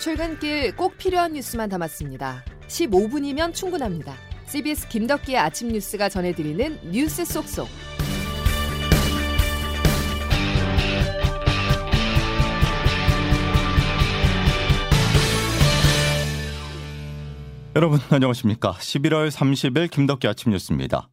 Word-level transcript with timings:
출근길 0.00 0.74
꼭 0.76 0.96
필요한 0.96 1.34
뉴스만 1.34 1.68
담았습니다. 1.68 2.42
15분이면 2.68 3.52
충분합니다. 3.52 4.14
CBS 4.46 4.88
김덕기의 4.88 5.36
아침 5.36 5.68
뉴스가 5.68 6.08
전해드리는 6.08 6.90
뉴스 6.90 7.22
속속. 7.26 7.68
여러분 17.76 17.98
안녕하십니까? 18.08 18.72
11월 18.72 19.30
30일 19.30 19.90
김덕기 19.90 20.26
아침 20.26 20.52
뉴스입니다. 20.52 21.10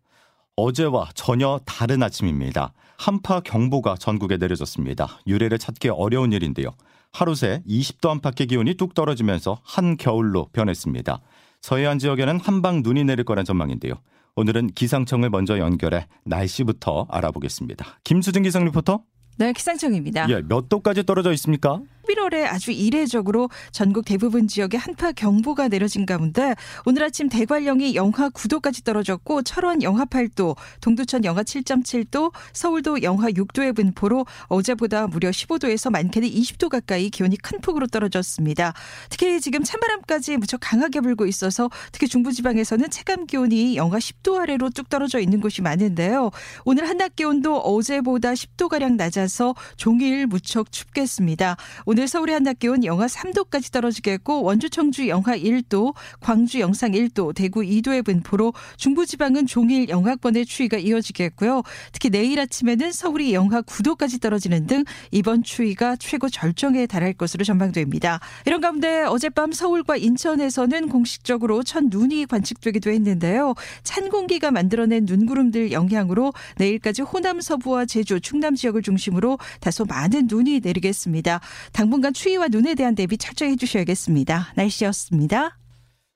어제와 0.56 1.10
전혀 1.14 1.60
다른 1.65 2.01
아침입니다. 2.01 2.71
한파 2.97 3.42
경보가 3.42 3.97
전국에 3.97 4.38
내려졌습니다. 4.38 5.19
유래를 5.28 5.60
찾기 5.60 5.89
어려운 5.89 6.32
일인데요. 6.32 6.69
하루 7.18 7.34
새 7.34 7.64
20도 7.68 8.12
안팎의 8.12 8.46
기온이 8.46 8.76
뚝 8.76 8.94
떨어지면서 8.94 9.60
한겨울로 9.64 10.50
변했습니다. 10.54 11.20
서해안 11.62 11.98
지역에는 11.98 12.40
한방 12.40 12.84
눈이 12.84 13.06
내릴 13.06 13.26
거란 13.26 13.43
전망인데요. 13.43 13.96
오늘은 14.36 14.68
기상청을 14.68 15.32
먼저 15.32 15.57
연결해 15.57 16.06
날씨부터 16.26 17.07
알아보겠습니다. 17.10 18.02
김수진 18.04 18.43
기상 18.43 18.66
리포터. 18.66 19.02
네, 19.40 19.52
기상청입니다. 19.52 20.30
예, 20.30 20.43
몇 20.48 20.70
도까지 20.70 21.07
떨어져 21.07 21.34
있습니까? 21.34 21.82
11월에 22.07 22.46
아주 22.46 22.71
이례적으로 22.71 23.50
전국 23.71 24.06
대부분 24.06 24.48
지역에 24.48 24.78
한파 24.78 25.11
경보가 25.11 25.68
내려진 25.68 26.06
가운데 26.06 26.56
오늘 26.86 27.04
아침 27.04 27.29
대관령이 27.29 27.96
영하 27.96 28.29
9도까지 28.29 28.84
떨어졌고 28.84 29.43
철원 29.43 29.84
영하 29.84 30.06
8도, 30.06 30.56
동두천 30.82 31.25
영하 31.25 31.43
7.7도, 31.43 32.31
서울도 32.53 33.03
영하 33.03 33.30
6도의 33.30 33.75
분포로 33.75 34.25
어제보다 34.48 35.08
무려 35.08 35.30
15도에서 35.30 35.92
많게는 35.92 36.30
20도 36.30 36.70
가까이 36.70 37.09
기온이 37.09 37.38
큰 37.38 37.59
폭으로 37.59 37.88
떨어졌습니다. 37.88 38.74
특히 39.09 39.40
지금 39.42 39.64
찬바람까지 39.64 40.38
무척 40.38 40.59
강하게 40.62 41.02
불고 41.02 41.26
있어서 41.26 41.70
특히 41.92 42.08
중부지방에서는 42.08 42.90
체감 42.90 43.26
기온이 43.26 43.76
영하 43.76 43.98
10도 43.98 44.40
아래로 44.40 44.70
뚝 44.70 44.90
떨어져 44.90 45.20
있는 45.20 45.42
곳이 45.42 45.62
많은데요. 45.62 46.31
오늘 46.64 46.88
한낮 46.88 47.16
기온도 47.16 47.58
어제보다 47.58 48.34
10도 48.34 48.70
가량 48.70 48.98
낮아서 48.98 49.56
종일 49.76 50.28
무척 50.28 50.72
춥겠습니다. 50.72 51.58
오늘 51.86 51.97
서울의 52.06 52.34
한낮 52.34 52.59
기온 52.59 52.84
영하 52.84 53.08
3도까지 53.08 53.72
떨어지겠고 53.72 54.44
원주 54.44 54.70
청주 54.70 55.08
영하 55.08 55.36
1도, 55.36 55.95
광주 56.20 56.59
영상 56.59 56.92
1도, 56.92 57.34
대구 57.34 57.62
2도의 57.62 58.06
분포로 58.06 58.53
중부지방은 58.78 59.48
종일 59.48 59.90
영하권의 59.90 60.45
추위가 60.45 60.78
이어지겠고요. 60.78 61.64
특히 61.92 62.12
내일 62.12 62.40
아침에는 62.40 62.92
서울이 62.92 63.34
영하 63.34 63.62
9도까지 63.64 64.22
떨어지는 64.22 64.68
등 64.68 64.84
이번 65.12 65.42
추위가 65.42 65.95
최고 65.95 66.30
절정에 66.30 66.86
달할 66.86 67.14
것으로 67.14 67.44
전망됩니다. 67.44 68.20
이런 68.45 68.62
가운데 68.62 69.03
어젯밤 69.03 69.52
서울과 69.52 69.98
인천에서는 69.98 70.90
공식적으로 70.90 71.64
첫 71.64 71.86
눈이 71.86 72.28
관측되기도 72.28 72.92
했는데요. 72.92 73.56
찬 73.81 74.09
공기가 74.09 74.52
만들어낸 74.52 75.06
눈구름들 75.06 75.72
영향으로 75.72 76.34
내일까지 76.58 77.02
호남 77.02 77.42
서부와 77.42 77.86
제주, 77.86 78.20
충남 78.20 78.56
지역을 78.56 78.81
중심으로 78.81 79.40
다소 79.62 79.86
많은 79.86 80.28
눈이 80.30 80.59
내리겠습니다. 80.64 81.40
당 81.72 81.87
분간 81.90 82.14
추위와 82.14 82.48
눈에 82.50 82.76
대한 82.76 82.96
대비 82.96 83.18
철저히 83.18 83.52
해주셔야겠습니다. 83.52 84.54
날씨였습니다. 84.56 85.58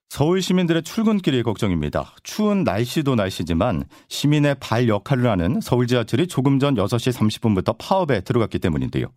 서울 0.09 0.41
시민들의 0.41 0.83
출근길이 0.83 1.41
걱정입니다. 1.41 2.13
추운 2.23 2.65
날씨도 2.65 3.15
날씨지만 3.15 3.85
시민의 4.09 4.55
발 4.59 4.89
역할을 4.89 5.25
하는 5.29 5.61
서울 5.61 5.87
지하철이 5.87 6.27
조금 6.27 6.59
전 6.59 6.75
6시 6.75 7.13
30분부터 7.13 7.77
파업에 7.77 8.19
들어갔기 8.19 8.59
때문인데요. 8.59 9.07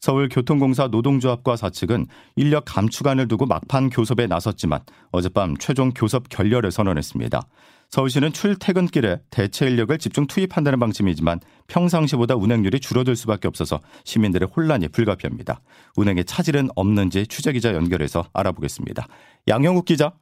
서울교통공사 0.00 0.88
노동조합과 0.88 1.56
사측은 1.56 2.06
인력 2.34 2.64
감축안을 2.64 3.28
두고 3.28 3.46
막판 3.46 3.90
교섭에 3.90 4.26
나섰지만 4.26 4.80
어젯밤 5.12 5.56
최종 5.58 5.92
교섭 5.94 6.28
결렬을 6.28 6.72
선언했습니다. 6.72 7.42
서울시는 7.90 8.32
출퇴근길에 8.32 9.20
대체 9.30 9.66
인력을 9.66 9.96
집중 9.98 10.26
투입한다는 10.28 10.78
방침이지만 10.78 11.40
평상시보다 11.66 12.36
운행률이 12.36 12.78
줄어들 12.78 13.16
수밖에 13.16 13.48
없어서 13.48 13.80
시민들의 14.04 14.48
혼란이 14.54 14.88
불가피합니다. 14.88 15.60
운행에 15.96 16.22
차질은 16.22 16.68
없는지 16.76 17.26
취재기자 17.26 17.74
연결해서 17.74 18.26
알아보겠습니다. 18.32 19.06
양영욱 19.48 19.84
기자. 19.86 20.12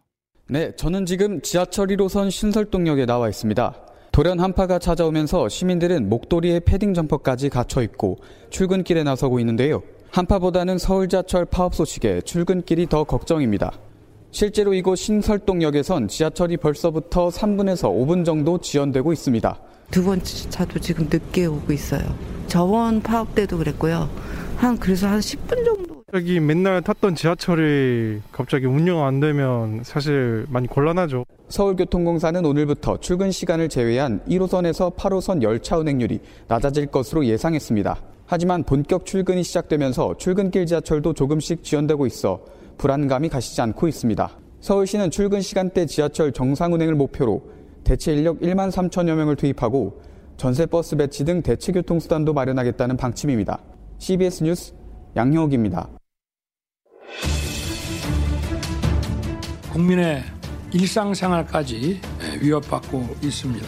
네, 0.49 0.75
저는 0.77 1.05
지금 1.05 1.43
지하철 1.43 1.89
1호선 1.89 2.31
신설동역에 2.31 3.05
나와 3.05 3.29
있습니다. 3.29 3.75
돌연 4.13 4.41
한파가 4.41 4.79
찾아오면서 4.79 5.51
시민들은 5.51 6.09
목도리에 6.09 6.61
패딩 6.61 6.95
점퍼까지 6.95 7.51
갇혀 7.51 7.83
있고 7.83 8.17
출근길에 8.49 9.03
나서고 9.03 9.41
있는데요. 9.41 9.83
한파보다는 10.11 10.79
서울 10.79 11.07
지하철 11.07 11.45
파업 11.45 11.75
소식에 11.75 12.23
출근길이 12.23 12.87
더 12.87 13.05
걱정입니다. 13.05 13.73
실제로 14.39 14.73
이곳 14.73 14.95
신설동역에선 14.95 16.07
지하철이 16.07 16.59
벌써부터 16.59 17.29
3분에서 17.29 17.91
5분 17.91 18.25
정도 18.25 18.57
지연되고 18.57 19.13
있습니다. 19.13 19.59
두 19.91 20.05
번째 20.05 20.51
차도 20.51 20.79
지금 20.79 21.09
늦게 21.11 21.47
오고 21.47 21.73
있어요. 21.73 22.03
저번 22.47 23.03
파업 23.03 23.35
때도 23.35 23.59
그랬고요. 23.59 24.09
한 24.57 24.79
그래서 24.79 25.09
한 25.09 25.19
10분 25.19 25.65
정도. 25.65 26.05
여기 26.15 26.39
맨날 26.39 26.81
탔던 26.83 27.17
지하철이 27.17 28.21
갑자기 28.31 28.67
운영 28.67 29.05
안 29.05 29.19
되면 29.19 29.83
사실 29.83 30.47
많이 30.49 30.69
곤란하죠. 30.69 31.25
서울교통공사는 31.49 32.45
오늘부터 32.45 32.99
출근 33.01 33.33
시간을 33.33 33.69
제외한 33.69 34.21
1호선에서 34.29 34.95
8호선 34.95 35.43
열차 35.43 35.79
운행률이 35.79 36.21
낮아질 36.47 36.87
것으로 36.87 37.27
예상했습니다. 37.27 37.97
하지만 38.27 38.63
본격 38.63 39.05
출근이 39.05 39.43
시작되면서 39.43 40.15
출근길 40.17 40.67
지하철도 40.67 41.15
조금씩 41.15 41.65
지연되고 41.65 42.07
있어 42.07 42.39
불안감이 42.79 43.29
가시지 43.29 43.61
않고 43.61 43.89
있습니다. 43.89 44.31
서울시는 44.61 45.11
출근 45.11 45.41
시간대 45.41 45.85
지하철 45.87 46.33
정상 46.33 46.73
운행을 46.73 46.95
목표로 46.95 47.43
대체 47.85 48.13
인력 48.13 48.41
1만 48.41 48.71
3천여 48.71 49.15
명을 49.15 49.37
투입하고 49.37 50.01
전세버스 50.37 50.97
배치 50.97 51.25
등 51.25 51.43
대체 51.43 51.73
교통수단도 51.73 52.33
마련하겠다는 52.33 52.97
방침입니다. 52.97 53.59
CBS 53.99 54.45
뉴스 54.45 54.73
양형욱입니다. 55.17 55.89
국민의 59.73 60.23
일상생활까지 60.73 62.01
위협받고 62.41 63.17
있습니다. 63.23 63.67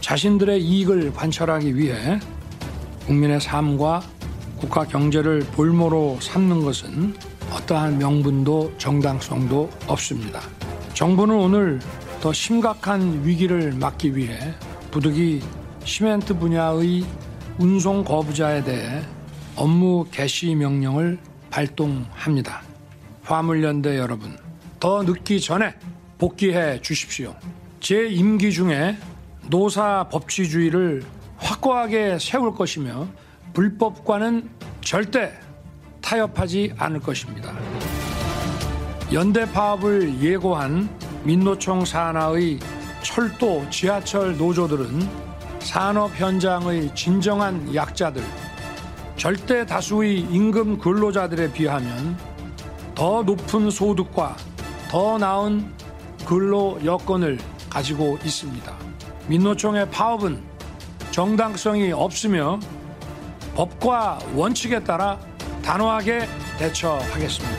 자신들의 0.00 0.62
이익을 0.62 1.12
관철하기 1.12 1.76
위해 1.76 2.18
국민의 3.06 3.40
삶과 3.40 4.02
국가 4.58 4.84
경제를 4.84 5.40
볼모로 5.40 6.18
삼는 6.20 6.62
것은 6.62 7.14
어떠한 7.52 7.98
명분도 7.98 8.74
정당성도 8.78 9.70
없습니다. 9.86 10.40
정부는 10.94 11.34
오늘 11.34 11.80
더 12.20 12.32
심각한 12.32 13.24
위기를 13.24 13.72
막기 13.72 14.16
위해 14.16 14.54
부득이 14.90 15.42
시멘트 15.84 16.38
분야의 16.38 17.04
운송 17.58 18.04
거부자에 18.04 18.64
대해 18.64 19.02
업무 19.54 20.06
개시 20.10 20.54
명령을 20.54 21.18
발동합니다. 21.50 22.62
화물연대 23.22 23.96
여러분, 23.98 24.36
더 24.78 25.02
늦기 25.02 25.40
전에 25.40 25.74
복귀해 26.18 26.80
주십시오. 26.80 27.34
제 27.80 28.06
임기 28.06 28.52
중에 28.52 28.96
노사 29.48 30.08
법치주의를 30.10 31.04
확고하게 31.36 32.18
세울 32.20 32.54
것이며 32.54 33.06
불법과는 33.52 34.48
절대 34.80 35.32
타협하지 36.06 36.72
않을 36.78 37.00
것입니다. 37.00 37.52
연대 39.12 39.50
파업을 39.50 40.22
예고한 40.22 40.88
민노총 41.24 41.84
산하의 41.84 42.60
철도, 43.02 43.68
지하철 43.70 44.36
노조들은 44.36 45.26
산업 45.58 46.14
현장의 46.14 46.94
진정한 46.94 47.74
약자들, 47.74 48.22
절대 49.16 49.66
다수의 49.66 50.20
임금 50.20 50.78
근로자들에 50.78 51.52
비하면 51.52 52.16
더 52.94 53.24
높은 53.24 53.68
소득과 53.70 54.36
더 54.88 55.18
나은 55.18 55.72
근로 56.24 56.78
여건을 56.84 57.38
가지고 57.68 58.16
있습니다. 58.24 58.72
민노총의 59.26 59.90
파업은 59.90 60.40
정당성이 61.10 61.90
없으며 61.90 62.60
법과 63.56 64.20
원칙에 64.34 64.84
따라 64.84 65.18
단호하게 65.66 66.20
대처하겠습니다. 66.60 67.56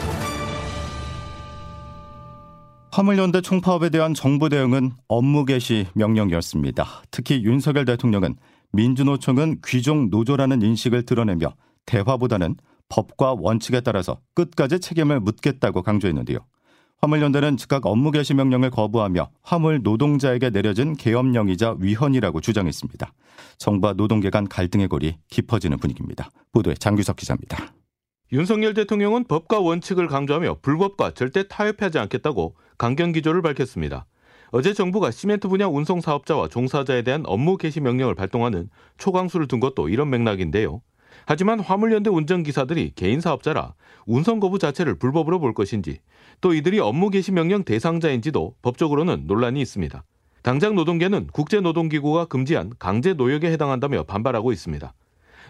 화물연대 2.93 3.41
총파업에 3.41 3.89
대한 3.89 4.13
정부 4.13 4.47
대응은 4.47 4.93
업무 5.09 5.43
개시 5.43 5.87
명령이었습니다. 5.93 6.85
특히 7.11 7.43
윤석열 7.43 7.83
대통령은 7.83 8.37
민주노총은 8.71 9.57
귀족 9.65 10.07
노조라는 10.07 10.61
인식을 10.61 11.05
드러내며 11.05 11.53
대화보다는 11.85 12.55
법과 12.87 13.35
원칙에 13.39 13.81
따라서 13.81 14.21
끝까지 14.35 14.79
책임을 14.79 15.19
묻겠다고 15.19 15.81
강조했는데요. 15.81 16.39
화물연대는 17.01 17.57
즉각 17.57 17.85
업무 17.85 18.11
개시 18.11 18.33
명령을 18.33 18.69
거부하며 18.69 19.29
화물 19.43 19.83
노동자에게 19.83 20.49
내려진 20.51 20.95
계엄령이자 20.95 21.75
위헌이라고 21.79 22.39
주장했습니다. 22.39 23.13
정부와 23.57 23.93
노동계 23.93 24.29
간 24.29 24.47
갈등의 24.47 24.87
골이 24.87 25.17
깊어지는 25.29 25.77
분위기입니다. 25.77 26.29
보도에 26.53 26.73
장규석 26.73 27.17
기자입니다. 27.17 27.76
윤석열 28.33 28.73
대통령은 28.73 29.23
법과 29.23 29.61
원칙을 29.61 30.07
강조하며 30.07 30.57
불법과 30.61 31.11
절대 31.11 31.47
타협하지 31.47 31.97
않겠다고 31.97 32.55
강경 32.77 33.13
기조를 33.13 33.41
밝혔습니다. 33.41 34.05
어제 34.51 34.73
정부가 34.73 35.11
시멘트 35.11 35.47
분야 35.47 35.67
운송 35.67 36.01
사업자와 36.01 36.49
종사자에 36.49 37.03
대한 37.03 37.23
업무 37.25 37.55
개시 37.55 37.79
명령을 37.79 38.15
발동하는 38.15 38.69
초강수를 38.97 39.47
둔 39.47 39.61
것도 39.61 39.87
이런 39.87 40.09
맥락인데요. 40.09 40.81
하지만 41.25 41.61
화물연대 41.61 42.09
운전기사들이 42.09 42.91
개인 42.95 43.21
사업자라 43.21 43.75
운송 44.05 44.41
거부 44.41 44.59
자체를 44.59 44.95
불법으로 44.95 45.39
볼 45.39 45.53
것인지 45.53 45.99
또 46.41 46.53
이들이 46.53 46.79
업무 46.79 47.09
개시 47.09 47.31
명령 47.31 47.63
대상자인지도 47.63 48.55
법적으로는 48.61 49.23
논란이 49.27 49.61
있습니다. 49.61 50.03
당장 50.43 50.75
노동계는 50.75 51.27
국제노동기구가 51.27 52.25
금지한 52.25 52.73
강제 52.77 53.13
노역에 53.13 53.49
해당한다며 53.51 54.03
반발하고 54.03 54.51
있습니다. 54.51 54.93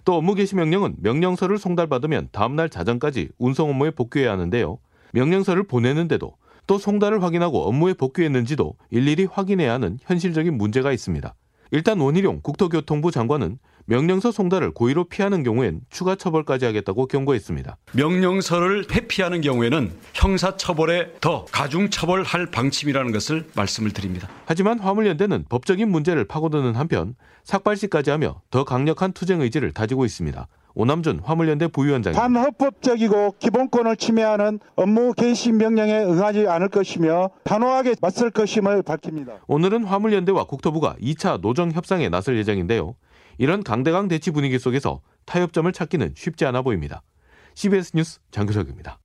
또 0.06 0.16
업무 0.16 0.36
개시 0.36 0.56
명령은 0.56 0.96
명령서를 1.00 1.58
송달받으면 1.58 2.30
다음날 2.32 2.70
자정까지 2.70 3.30
운송 3.38 3.70
업무에 3.70 3.92
복귀해야 3.92 4.32
하는데요. 4.32 4.80
명령서를 5.14 5.64
보내는데도 5.64 6.36
또 6.68 6.78
송달을 6.78 7.24
확인하고 7.24 7.68
업무에 7.68 7.94
복귀했는지도 7.94 8.76
일일이 8.90 9.26
확인해야 9.26 9.74
하는 9.74 9.98
현실적인 10.02 10.58
문제가 10.58 10.92
있습니다. 10.92 11.34
일단 11.72 12.00
원희룡 12.00 12.42
국토교통부 12.44 13.12
장관은 13.12 13.58
명령서 13.90 14.32
송달을 14.34 14.72
고의로 14.72 15.06
피하는 15.06 15.44
경우엔 15.44 15.80
추가 15.90 16.16
처벌까지 16.16 16.66
하겠다고 16.66 17.08
경고했습니다. 17.08 17.78
명령서를 17.94 18.86
회피하는 18.92 19.40
경우에는 19.40 19.92
형사 20.14 20.58
처벌에 20.58 21.14
더 21.22 21.46
가중 21.46 21.90
처벌할 21.90 22.48
방침이라는 22.48 23.14
것을 23.14 23.46
말씀을 23.56 23.92
드립니다. 23.92 24.28
하지만 24.46 24.80
화물연대는 24.80 25.46
법적인 25.48 25.90
문제를 25.90 26.26
파고드는 26.26 26.76
한편 26.76 27.16
삭발시까지 27.46 28.10
하며 28.10 28.42
더 28.52 28.66
강력한 28.66 29.14
투쟁 29.14 29.40
의지를 29.40 29.72
다지고 29.72 30.04
있습니다. 30.04 30.48
오남준 30.74 31.22
화물연대 31.24 31.70
부위원장입니다. 31.70 32.22
반헌법적이고 32.22 33.36
기본권을 33.40 33.96
침해하는 33.96 34.60
업무 34.76 35.14
개시 35.14 35.52
명령에 35.52 36.04
응하지 36.04 36.48
않을 36.48 36.68
것이며 36.68 37.32
단호하게 37.46 37.96
맞설 38.00 38.30
것임을 38.32 38.84
밝힙니다. 38.84 39.40
오늘은 39.48 39.86
화물연대와 39.86 40.44
국토부가 40.44 40.96
2차 41.02 41.42
노정 41.42 41.72
협상에 41.72 42.10
나설 42.10 42.38
예정인데요. 42.38 42.96
이런 43.38 43.64
강대강 43.64 44.08
대치 44.08 44.32
분위기 44.32 44.60
속에서 44.60 45.02
타협점을 45.26 45.72
찾기는 45.72 46.14
쉽지 46.16 46.46
않아 46.46 46.62
보입니다. 46.62 47.04
CBS 47.56 47.92
뉴스 47.96 48.20
장규석입니다. 48.32 49.00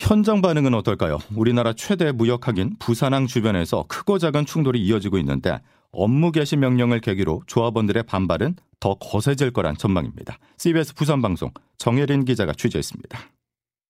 현장 0.00 0.40
반응은 0.40 0.74
어떨까요? 0.74 1.18
우리나라 1.36 1.72
최대 1.74 2.10
무역학인 2.10 2.76
부산항 2.78 3.26
주변에서 3.26 3.84
크고 3.86 4.18
작은 4.18 4.46
충돌이 4.46 4.80
이어지고 4.80 5.18
있는데 5.18 5.60
업무 5.92 6.32
개시 6.32 6.56
명령을 6.56 7.00
계기로 7.00 7.42
조합원들의 7.46 8.04
반발은 8.04 8.56
더 8.80 8.94
거세질 8.94 9.52
거란 9.52 9.76
전망입니다. 9.76 10.38
CBS 10.56 10.94
부산방송 10.94 11.50
정혜린 11.78 12.24
기자가 12.24 12.52
취재했습니다. 12.52 13.18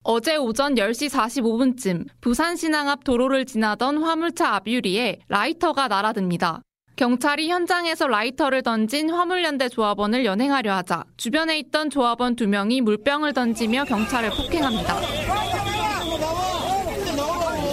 어제 0.03 0.37
오전 0.37 0.75
10시 0.75 1.11
45분쯤 1.11 2.07
부산 2.21 2.57
신항 2.57 2.89
앞 2.89 3.05
도로를 3.05 3.45
지나던 3.45 4.03
화물차 4.03 4.55
앞유리에 4.55 5.21
라이터가 5.29 5.89
날아듭니다. 5.89 6.63
경찰이 6.97 7.49
현장에서 7.51 8.09
라이터를 8.09 8.63
던진 8.63 9.11
화물연대 9.11 9.69
조합원을 9.69 10.25
연행하려 10.25 10.75
하자 10.75 11.05
주변에 11.17 11.59
있던 11.59 11.89
조합원 11.89 12.37
두 12.37 12.47
명이 12.47 12.83
물병을 12.83 13.33
던지며 13.33 13.85
경찰을 13.85 14.31
폭행합니다. 14.31 14.97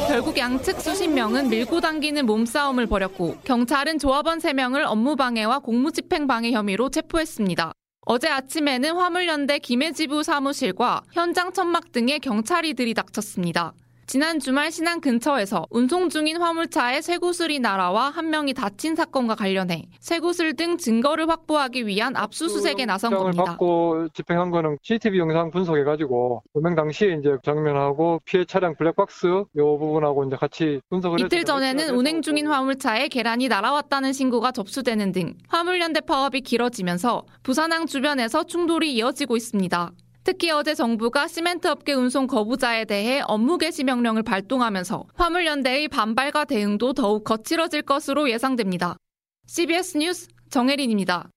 결국 0.07 0.37
양측 0.37 0.79
수십 0.79 1.09
명은 1.09 1.49
밀고 1.49 1.81
당기는 1.81 2.25
몸싸움을 2.25 2.85
벌였고 2.87 3.37
경찰은 3.43 3.99
조합원 3.99 4.39
3명을 4.39 4.85
업무방해와 4.85 5.59
공무집행방해 5.59 6.53
혐의로 6.53 6.89
체포했습니다. 6.89 7.73
어제 8.05 8.29
아침에는 8.29 8.95
화물연대 8.95 9.59
김해지부 9.59 10.23
사무실과 10.23 11.01
현장 11.11 11.51
천막 11.51 11.91
등에 11.91 12.19
경찰이 12.19 12.73
들이닥쳤습니다. 12.73 13.73
지난 14.07 14.39
주말 14.39 14.71
신안 14.71 15.01
근처에서 15.01 15.65
운송 15.69 16.07
중인 16.07 16.37
화물차에 16.37 17.01
쇠구슬이 17.01 17.59
날아와 17.59 18.09
한 18.09 18.29
명이 18.29 18.53
다친 18.53 18.95
사건과 18.95 19.35
관련해 19.35 19.89
쇠구슬 19.99 20.55
등 20.55 20.77
증거를 20.77 21.27
확보하기 21.27 21.85
위한 21.85 22.15
압수수색에 22.15 22.85
나선 22.85 23.13
겁니다. 23.13 23.43
받고 23.43 24.07
집행한 24.13 24.49
거는 24.49 24.77
CCTV 24.81 25.19
영상 25.19 25.51
분석해가지고 25.51 26.41
조명 26.53 26.75
당시에 26.75 27.17
이제 27.19 27.35
정면하고 27.43 28.21
피해 28.23 28.45
차량 28.45 28.75
블랙박스 28.77 29.27
요 29.27 29.45
부분하고 29.77 30.23
이제 30.23 30.37
같이 30.37 30.79
분석을 30.89 31.19
이틀 31.19 31.43
전에는 31.43 31.93
운행 31.93 32.21
중인 32.21 32.47
화물차에 32.47 33.09
계란이 33.09 33.49
날아왔다는 33.49 34.13
신고가 34.13 34.53
접수되는 34.53 35.11
등 35.11 35.33
화물연대 35.49 35.99
파업이 35.99 36.39
길어지면서 36.41 37.25
부산항 37.43 37.87
주변에서 37.87 38.45
충돌이 38.45 38.93
이어지고 38.93 39.35
있습니다. 39.35 39.91
특히 40.27 40.51
어제 40.51 40.75
정부가 40.75 41.29
시멘트 41.29 41.69
업계 41.69 41.93
운송 41.93 42.27
거부자에 42.27 42.83
대해 42.83 43.21
업무 43.29 43.57
개시 43.57 43.85
명령을 43.85 44.23
발동하면서 44.23 45.05
화물연대의 45.13 45.87
반발과 45.87 46.43
대응도 46.43 46.91
더욱 46.91 47.23
거칠어질 47.23 47.83
것으로 47.83 48.29
예상됩니다. 48.29 48.97
CBS 49.45 49.99
뉴스 49.99 50.27
정혜린입니다. 50.49 51.29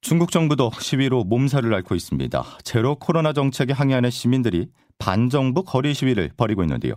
중국 0.00 0.32
정부도 0.32 0.70
시위로 0.80 1.24
몸살을 1.24 1.74
앓고 1.74 1.94
있습니다. 1.94 2.42
제로 2.64 2.94
코로나 2.94 3.34
정책에 3.34 3.74
항의하는 3.74 4.08
시민들이 4.08 4.68
반정부 4.96 5.62
거리 5.62 5.92
시위를 5.92 6.30
벌이고 6.34 6.62
있는데요. 6.62 6.94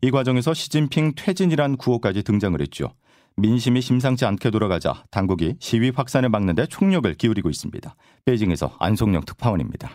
이 0.00 0.10
과정에서 0.10 0.54
시진핑 0.54 1.12
퇴진이란 1.14 1.76
구호까지 1.76 2.22
등장을 2.22 2.58
했죠. 2.58 2.94
민심이 3.36 3.82
심상치 3.82 4.24
않게 4.24 4.48
돌아가자 4.48 5.04
당국이 5.10 5.56
시위 5.58 5.90
확산을 5.94 6.30
막는 6.30 6.54
데 6.54 6.64
총력을 6.64 7.12
기울이고 7.16 7.50
있습니다. 7.50 7.94
베이징에서 8.24 8.76
안송영 8.78 9.26
특파원입니다. 9.26 9.90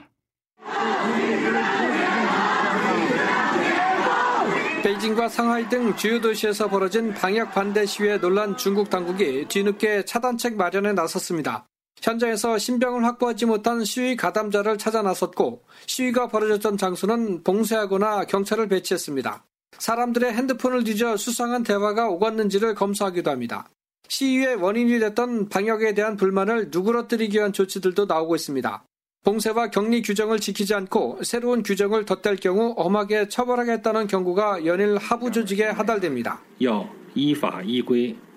베이징과 5.06 5.30
상하이 5.30 5.70
등 5.70 5.96
주요 5.96 6.20
도시에서 6.20 6.68
벌어진 6.68 7.14
방역 7.14 7.52
반대 7.54 7.86
시위에 7.86 8.20
놀란 8.20 8.58
중국 8.58 8.90
당국이 8.90 9.46
뒤늦게 9.48 10.06
차단책 10.06 10.56
마련에 10.56 10.94
나섰습니다. 10.94 11.68
현장에서 12.02 12.58
신병을 12.58 13.04
확보하지 13.06 13.46
못한 13.46 13.86
시위 13.86 14.16
가담자를 14.16 14.78
찾아 14.78 15.02
나섰고 15.04 15.64
시위가 15.86 16.28
벌어졌던 16.28 16.78
장소는 16.78 17.44
봉쇄하거나 17.44 18.26
경찰을 18.26 18.68
배치했습니다. 18.68 19.46
사람들의 19.78 20.34
핸드폰을 20.34 20.84
뒤져 20.84 21.18
수상한 21.18 21.62
대화가 21.62 22.10
오갔는지를 22.10 22.74
검사하기도 22.74 23.30
합니다. 23.30 23.70
시위의 24.08 24.56
원인이 24.56 25.00
됐던 25.00 25.50
방역에 25.50 25.94
대한 25.94 26.16
불만을 26.16 26.70
누그러뜨리기 26.72 27.38
위한 27.38 27.54
조치들도 27.54 28.06
나오고 28.06 28.36
있습니다. 28.36 28.84
봉쇄와 29.26 29.72
격리 29.72 30.04
규정을 30.04 30.40
지키지 30.40 30.76
않고 30.76 31.20
새로운 31.24 31.64
규정을 31.64 32.06
덧댈 32.06 32.36
경우 32.36 32.76
엄하게 32.78 33.28
처벌하겠다는 33.28 34.06
경고가 34.06 34.66
연일 34.66 34.98
하부 34.98 35.32
조직에 35.32 35.66
하달됩니다. 35.66 36.42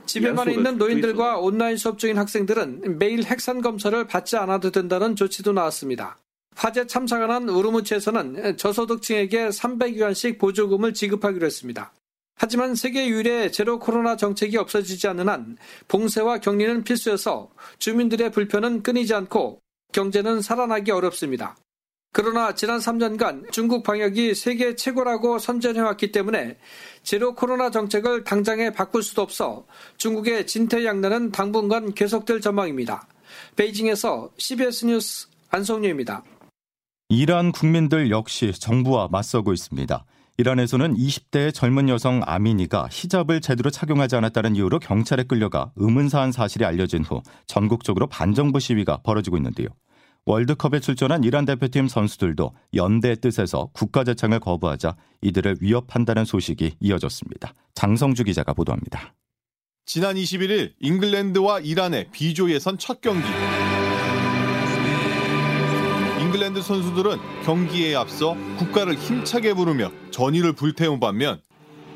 집에만 0.07 0.50
있는 0.50 0.78
노인들과 0.78 1.38
온라인 1.38 1.76
수업 1.76 1.99
중인 1.99 2.16
학생들은 2.16 2.99
매일 2.99 3.23
핵산 3.25 3.61
검사를 3.61 4.07
받지 4.07 4.38
않아도 4.38 4.71
된다는 4.71 5.14
조치도 5.14 5.52
나왔습니다. 5.52 6.16
화재 6.57 6.87
참사가 6.87 7.26
난 7.26 7.50
우르무치에서는 7.50 8.57
저소득층에게 8.57 9.49
300위안씩 9.50 10.38
보조금을 10.38 10.95
지급하기로 10.95 11.45
했습니다. 11.45 11.92
하지만 12.35 12.75
세계 12.75 13.09
유일의 13.09 13.52
제로 13.52 13.78
코로나 13.78 14.16
정책이 14.16 14.57
없어지지 14.57 15.07
않는 15.09 15.28
한 15.28 15.59
봉쇄와 15.88 16.38
격리는 16.38 16.83
필수여서 16.85 17.50
주민들의 17.78 18.30
불편은 18.33 18.83
끊이지 18.83 19.12
않고 19.12 19.61
경제는 19.99 20.43
살아나기 20.43 20.93
어렵습니다. 20.93 21.57
그러나 22.12 22.55
지난 22.55 22.78
3년간 22.78 23.50
중국 23.50 23.83
방역이 23.83 24.33
세계 24.37 24.76
최고라고 24.76 25.40
선전해왔기 25.40 26.12
때문에 26.12 26.57
제로 27.02 27.35
코로나 27.35 27.71
정책을 27.71 28.23
당장에 28.23 28.71
바꿀 28.71 29.02
수도 29.02 29.23
없어 29.23 29.67
중국의 29.97 30.47
진퇴양난은 30.47 31.33
당분간 31.33 31.95
계속될 31.95 32.40
전망입니다. 32.40 33.09
베이징에서 33.57 34.31
CBS 34.38 34.85
뉴스 34.85 35.26
안성유입니다. 35.50 36.23
이란 37.09 37.50
국민들 37.50 38.11
역시 38.11 38.52
정부와 38.52 39.09
맞서고 39.11 39.52
있습니다. 39.52 40.05
이란에서는 40.37 40.95
20대의 40.95 41.52
젊은 41.52 41.88
여성 41.88 42.21
아미니가 42.25 42.87
히잡을 42.93 43.40
제대로 43.40 43.71
착용하지 43.71 44.14
않았다는 44.14 44.55
이유로 44.55 44.78
경찰에 44.78 45.25
끌려가 45.25 45.73
의문사한 45.75 46.31
사실이 46.31 46.64
알려진 46.64 47.02
후 47.02 47.21
전국적으로 47.49 48.07
반정부 48.07 48.61
시위가 48.61 48.99
벌어지고 48.99 49.37
있는데요. 49.38 49.67
월드컵에 50.28 50.80
출전한 50.80 51.25
이란 51.25 51.47
대표팀 51.47 51.88
선수들도 51.88 52.52
연대의 52.75 53.16
뜻에서 53.16 53.70
국가 53.73 54.04
재창을 54.04 54.40
거부하자 54.40 54.94
이들을 55.23 55.56
위협한다는 55.62 56.26
소식이 56.26 56.75
이어졌습니다. 56.80 57.54
장성주 57.75 58.25
기자가 58.25 58.52
보도합니다. 58.52 59.14
지난 59.87 60.16
21일 60.16 60.75
잉글랜드와 60.80 61.61
이란의 61.61 62.08
비조 62.12 62.50
예선 62.50 62.76
첫 62.76 63.00
경기. 63.00 63.26
잉글랜드 66.20 66.61
선수들은 66.61 67.16
경기에 67.44 67.94
앞서 67.94 68.37
국가를 68.58 68.97
힘차게 68.97 69.54
부르며 69.54 69.90
전의를 70.11 70.52
불태운 70.52 71.00
반면 71.00 71.40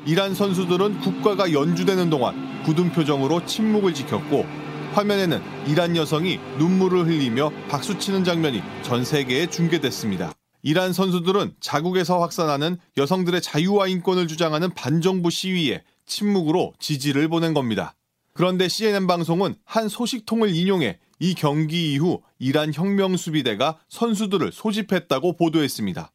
이란 0.07 0.33
선수들은 0.33 1.01
국가가 1.01 1.53
연주되는 1.53 2.09
동안 2.09 2.63
굳은 2.63 2.93
표정으로 2.93 3.45
침묵을 3.45 3.93
지켰고 3.93 4.62
화면에는 4.93 5.41
이란 5.67 5.97
여성이 5.97 6.39
눈물을 6.59 7.07
흘리며 7.07 7.51
박수치는 7.67 8.23
장면이 8.23 8.61
전 8.83 9.03
세계에 9.03 9.47
중계됐습니다. 9.47 10.33
이란 10.61 10.93
선수들은 10.93 11.55
자국에서 11.59 12.21
확산하는 12.21 12.77
여성들의 12.95 13.41
자유와 13.41 13.87
인권을 13.87 14.27
주장하는 14.27 14.73
반정부 14.73 15.29
시위에 15.29 15.83
침묵으로 16.05 16.73
지지를 16.79 17.27
보낸 17.27 17.53
겁니다. 17.53 17.95
그런데 18.33 18.67
CNN 18.67 19.07
방송은 19.07 19.55
한 19.65 19.89
소식통을 19.89 20.55
인용해 20.55 20.99
이 21.19 21.33
경기 21.35 21.93
이후 21.93 22.21
이란 22.39 22.73
혁명 22.73 23.17
수비대가 23.17 23.79
선수들을 23.89 24.51
소집했다고 24.51 25.37
보도했습니다. 25.37 26.11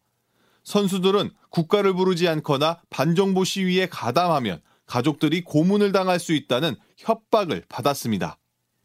선수들은 0.64 1.30
국가를 1.50 1.94
부르지 1.94 2.28
않거나 2.28 2.80
반정부 2.90 3.44
시위에 3.44 3.86
가담하면 3.88 4.60
가족들이 4.86 5.42
고문을 5.42 5.92
당할 5.92 6.18
수 6.18 6.32
있다는 6.32 6.76
협박을 6.96 7.64
받았습니다. 7.68 8.38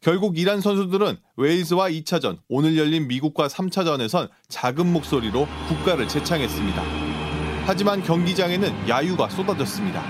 결국 0.04 0.38
이란 0.38 0.60
선수들은 0.60 1.16
웨일즈와 1.38 1.88
2차전, 1.88 2.36
오늘 2.50 2.76
열린 2.76 3.08
미국과 3.08 3.48
3차전에선 3.48 4.28
작은 4.48 4.92
목소리로 4.92 5.48
국가를 5.66 6.06
재창했습니다. 6.08 6.82
하지만 7.64 8.02
경기장에는 8.02 8.86
야유가 8.86 9.30
쏟아졌습니다. 9.30 10.04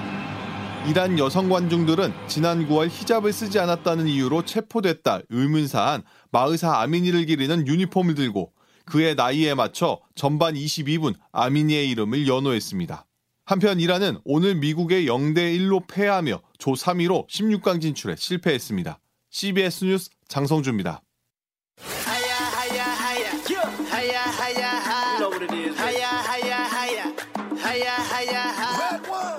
이란 0.88 1.16
여성 1.20 1.48
관중들은 1.48 2.12
지난 2.26 2.68
9월 2.68 2.88
히잡을 2.90 3.32
쓰지 3.32 3.60
않았다는 3.60 4.08
이유로 4.08 4.44
체포됐다 4.44 5.20
의문사한 5.28 6.02
마의사 6.32 6.80
아미니를 6.80 7.26
기리는 7.26 7.64
유니폼을 7.64 8.16
들고 8.16 8.52
그의 8.86 9.14
나이에 9.14 9.54
맞춰 9.54 10.00
전반 10.16 10.54
22분 10.54 11.14
아미니의 11.30 11.88
이름을 11.90 12.26
연호했습니다. 12.26 13.06
한편 13.44 13.78
이란은 13.78 14.18
오늘 14.24 14.56
미국의 14.56 15.06
0대 15.06 15.56
1로 15.56 15.86
패하며 15.86 16.42
조 16.58 16.72
3위로 16.72 17.28
16강 17.28 17.80
진출에 17.80 18.16
실패했습니다. 18.18 18.98
CBS 19.34 19.84
뉴스 19.84 20.10
장성주입니다. 20.28 21.02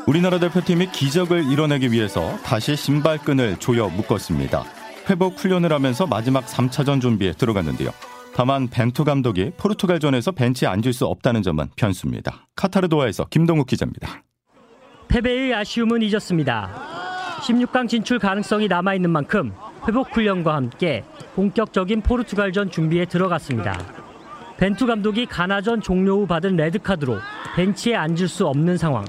우리나라 0.06 0.38
대표팀이 0.38 0.92
기적을 0.92 1.50
이뤄내기 1.50 1.94
위해서 1.94 2.38
다시 2.40 2.76
신발끈을 2.76 3.58
조여 3.60 3.88
묶었습니다. 3.88 4.66
회복 5.10 5.38
훈련을 5.38 5.72
하면서 5.72 6.06
마지막 6.06 6.46
3차전 6.46 7.00
준비에 7.00 7.32
들어갔는데요. 7.32 7.92
다만 8.34 8.68
벤투 8.68 9.06
감독이 9.06 9.52
포르투갈전에서 9.56 10.34
벤치에 10.34 10.68
앉을 10.68 10.92
수 10.92 11.06
없다는 11.06 11.42
점은 11.42 11.70
변수입니다. 11.78 12.50
카타르 12.58 12.90
도하에서 12.90 13.28
김동욱 13.30 13.68
기자입니다. 13.68 14.24
패배의 15.08 15.54
아쉬움은 15.54 16.02
잊었습니다. 16.02 17.06
16강 17.40 17.88
진출 17.88 18.20
가능성이 18.20 18.68
남아있는 18.68 19.10
만큼 19.10 19.54
회복 19.88 20.16
훈련과 20.16 20.56
함께 20.56 21.04
본격적인 21.36 22.02
포르투갈전 22.02 22.72
준비에 22.72 23.06
들어갔습니다. 23.06 23.78
벤투 24.58 24.88
감독이 24.88 25.26
가나전 25.26 25.82
종료 25.82 26.22
후 26.22 26.28
받은 26.28 26.56
레드카드로 26.56 27.18
벤치에 27.56 27.96
앉을 27.96 28.28
수 28.28 28.48
없는 28.48 28.78
상황. 28.78 29.06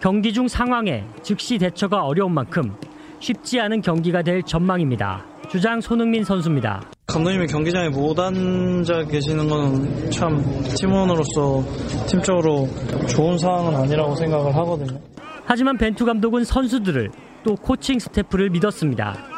경기 0.00 0.32
중 0.32 0.48
상황에 0.48 1.04
즉시 1.22 1.58
대처가 1.58 2.04
어려운 2.04 2.32
만큼 2.32 2.74
쉽지 3.20 3.60
않은 3.60 3.82
경기가 3.82 4.22
될 4.22 4.42
전망입니다. 4.42 5.24
주장 5.48 5.80
손흥민 5.80 6.24
선수입니다. 6.24 6.82
감독님이 7.06 7.46
경기장에 7.46 7.88
못 7.90 8.18
앉아 8.18 9.04
계시는 9.04 9.48
건 9.48 10.10
참 10.10 10.42
팀원으로서 10.78 11.62
팀적으로 12.06 12.68
좋은 13.08 13.36
상황은 13.38 13.74
아니라고 13.80 14.14
생각을 14.14 14.54
하거든요. 14.56 14.98
하지만 15.44 15.76
벤투 15.76 16.04
감독은 16.04 16.44
선수들을 16.44 17.10
또 17.44 17.54
코칭 17.56 17.98
스태프를 17.98 18.50
믿었습니다. 18.50 19.31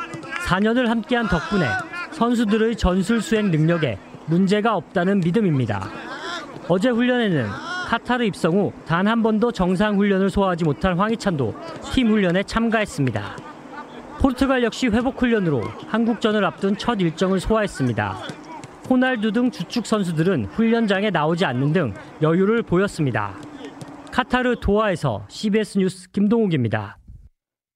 4년을 0.45 0.87
함께한 0.87 1.29
덕분에 1.29 1.67
선수들의 2.13 2.77
전술 2.77 3.21
수행 3.21 3.51
능력에 3.51 3.99
문제가 4.27 4.77
없다는 4.77 5.21
믿음입니다. 5.21 5.89
어제 6.69 6.89
훈련에는 6.91 7.47
카타르 7.89 8.25
입성 8.25 8.53
후 8.53 8.73
단 8.87 9.07
한 9.07 9.23
번도 9.23 9.53
정상 9.53 9.97
훈련을 9.99 10.31
소화하지 10.31 10.65
못한 10.65 10.99
황희찬도 10.99 11.55
팀 11.93 12.09
훈련에 12.11 12.43
참가했습니다. 12.45 13.37
포르투갈 14.21 14.63
역시 14.63 14.89
회복 14.89 15.21
훈련으로 15.21 15.63
한국전을 15.89 16.45
앞둔 16.45 16.77
첫 16.79 17.01
일정을 17.01 17.41
소화했습니다. 17.41 18.17
호날두 18.89 19.33
등 19.33 19.51
주축 19.51 19.87
선수들은 19.87 20.47
훈련장에 20.47 21.11
나오지 21.11 21.45
않는 21.45 21.73
등 21.73 21.95
여유를 22.23 22.63
보였습니다. 22.63 23.35
카타르 24.13 24.57
도하에서 24.61 25.25
CBS 25.29 25.79
뉴스 25.79 26.11
김동욱입니다. 26.11 26.97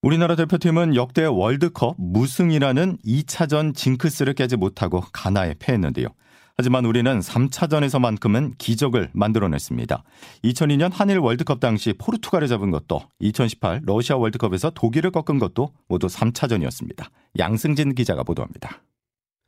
우리나라 0.00 0.36
대표팀은 0.36 0.94
역대 0.94 1.24
월드컵 1.24 1.96
무승이라는 1.98 2.98
2차전 3.04 3.74
징크스를 3.74 4.34
깨지 4.34 4.56
못하고 4.56 5.00
가나에 5.12 5.54
패했는데요. 5.58 6.06
하지만 6.56 6.84
우리는 6.84 7.18
3차전에서만큼은 7.18 8.54
기적을 8.58 9.10
만들어냈습니다. 9.12 10.04
2002년 10.44 10.92
한일 10.92 11.18
월드컵 11.18 11.58
당시 11.58 11.94
포르투갈을 11.98 12.46
잡은 12.46 12.70
것도 12.70 13.00
2018 13.18 13.82
러시아 13.84 14.16
월드컵에서 14.16 14.70
독일을 14.70 15.10
꺾은 15.10 15.40
것도 15.40 15.72
모두 15.88 16.06
3차전이었습니다. 16.06 17.08
양승진 17.36 17.96
기자가 17.96 18.22
보도합니다. 18.22 18.80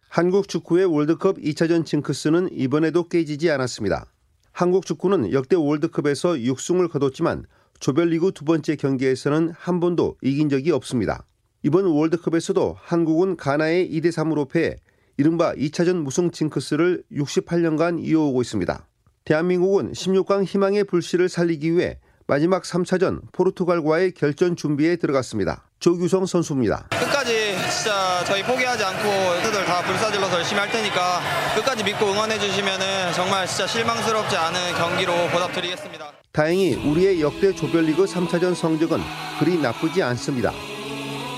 한국 0.08 0.48
축구의 0.48 0.86
월드컵 0.86 1.36
2차전 1.36 1.86
징크스는 1.86 2.48
이번에도 2.52 3.08
깨지지 3.08 3.52
않았습니다. 3.52 4.06
한국 4.50 4.84
축구는 4.84 5.32
역대 5.32 5.54
월드컵에서 5.54 6.30
6승을 6.30 6.90
거뒀지만 6.90 7.44
조별리그 7.80 8.32
두 8.32 8.44
번째 8.44 8.76
경기에서는 8.76 9.54
한 9.58 9.80
번도 9.80 10.16
이긴 10.22 10.50
적이 10.50 10.70
없습니다. 10.72 11.24
이번 11.62 11.86
월드컵에서도 11.86 12.76
한국은 12.78 13.36
가나에 13.36 13.88
2대 13.88 14.08
3으로 14.12 14.48
패해 14.48 14.76
이른바 15.16 15.54
2차전 15.54 15.96
무승 16.02 16.30
징크스를 16.30 17.02
68년간 17.12 18.04
이어오고 18.04 18.42
있습니다. 18.42 18.86
대한민국은 19.24 19.92
16강 19.92 20.44
희망의 20.44 20.84
불씨를 20.84 21.28
살리기 21.28 21.74
위해 21.74 21.98
마지막 22.26 22.62
3차전 22.62 23.20
포르투갈과의 23.32 24.12
결전 24.12 24.56
준비에 24.56 24.96
들어갔습니다. 24.96 25.68
조규성 25.80 26.26
선수입니다. 26.26 26.88
끝까지 26.90 27.39
진짜 27.70 28.24
저희 28.26 28.42
포기하지 28.42 28.82
않고 28.82 29.08
애들 29.36 29.64
다 29.64 29.80
불사질러서 29.82 30.38
열심히 30.38 30.60
할 30.60 30.70
테니까 30.70 31.20
끝까지 31.54 31.84
믿고 31.84 32.06
응원해 32.06 32.38
주시면 32.38 32.80
정말 33.14 33.46
진짜 33.46 33.66
실망스럽지 33.66 34.36
않은 34.36 34.74
경기로 34.74 35.28
보답드리겠습니다. 35.28 36.12
다행히 36.32 36.74
우리의 36.74 37.20
역대 37.20 37.54
조별리그 37.54 38.04
3차전 38.04 38.54
성적은 38.54 39.00
그리 39.38 39.56
나쁘지 39.56 40.02
않습니다. 40.02 40.52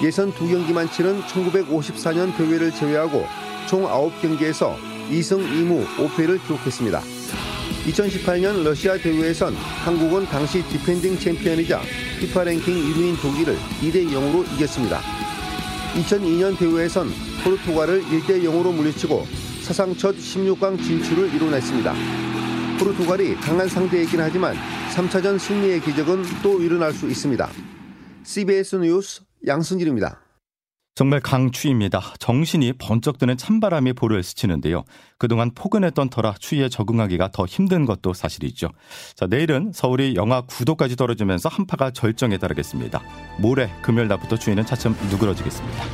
예선 0.03 0.33
두 0.33 0.49
경기만 0.49 0.91
치른 0.91 1.23
1954년 1.23 2.37
대회를 2.37 2.73
제외하고 2.73 3.27
총 3.69 3.85
9경기에서 3.85 4.77
2승 5.11 5.39
2무 5.39 5.87
5패를 5.97 6.43
기록했습니다. 6.43 7.01
2018년 7.87 8.65
러시아 8.65 8.97
대회에선 8.97 9.55
한국은 9.55 10.27
당시 10.27 10.63
디펜딩 10.63 11.19
챔피언이자 11.19 11.81
피파 12.21 12.45
랭킹 12.45 12.75
1위인 12.75 13.21
독일을 13.21 13.57
2대 13.81 14.09
0으로 14.11 14.51
이겼습니다. 14.55 15.22
2002년 15.95 16.59
대회에선 16.59 17.09
포르투갈을 17.45 18.03
1대 18.03 18.43
0으로 18.45 18.75
물리치고 18.75 19.27
사상 19.63 19.95
첫 19.95 20.17
16강 20.17 20.83
진출을 20.83 21.35
이뤄냈습니다. 21.35 21.95
포르투갈이 22.79 23.35
강한 23.37 23.69
상대이긴 23.69 24.21
하지만 24.21 24.57
3차전 24.95 25.39
승리의 25.39 25.81
기적은 25.83 26.23
또 26.43 26.61
일어날 26.61 26.93
수 26.93 27.09
있습니다. 27.09 27.49
CBS 28.25 28.77
뉴스 28.77 29.23
양승길입니다. 29.47 30.22
정말 30.95 31.21
강추위입니다. 31.21 32.01
정신이 32.19 32.75
번쩍 32.75 33.19
드는 33.19 33.37
찬바람이 33.37 33.95
볼을 33.95 34.23
스치는데요. 34.23 34.85
그동안 35.19 35.51
포근했던 35.55 36.11
터라 36.11 36.35
추위에 36.39 36.69
적응하기가 36.69 37.31
더 37.33 37.47
힘든 37.47 37.87
것도 37.87 38.13
사실이죠. 38.13 38.69
자, 39.15 39.27
내일은 39.27 39.73
서울이 39.73 40.15
영하 40.17 40.43
9도까지 40.43 40.99
떨어지면서 40.99 41.49
한파가 41.49 41.93
절정에 41.93 42.37
달하겠습니다. 42.37 43.01
모레 43.39 43.71
금요일 43.81 44.09
낮부터 44.09 44.37
추위는 44.37 44.67
차츰 44.67 44.95
누그러지겠습니다. 45.11 45.85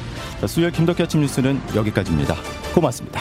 자, 0.41 0.47
수요일 0.47 0.73
김덕기 0.73 1.03
아침 1.03 1.21
뉴스는 1.21 1.61
여기까지입니다. 1.77 2.35
고맙습니다. 2.75 3.21